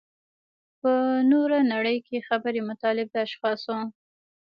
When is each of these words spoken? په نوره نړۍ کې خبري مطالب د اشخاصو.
په 0.79 0.91
نوره 1.31 1.59
نړۍ 1.73 1.97
کې 2.07 2.25
خبري 2.27 2.61
مطالب 2.69 3.07
د 3.11 3.15
اشخاصو. 3.25 3.77